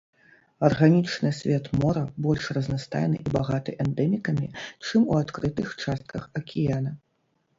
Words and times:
Арганічны 0.67 1.29
свет 1.39 1.65
мора 1.81 2.01
больш 2.27 2.47
разнастайны 2.57 3.19
і 3.25 3.35
багаты 3.37 3.75
эндэмікамі, 3.85 4.47
чым 4.87 5.01
у 5.13 5.21
адкрытых 5.25 5.67
частках 5.83 6.23
акіяна. 6.41 6.91